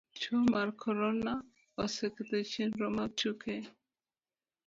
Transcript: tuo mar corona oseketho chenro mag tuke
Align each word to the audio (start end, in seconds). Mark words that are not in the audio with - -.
tuo 0.19 0.39
mar 0.53 0.69
corona 0.83 1.33
oseketho 1.83 2.37
chenro 2.51 2.85
mag 2.97 3.11
tuke 3.19 3.55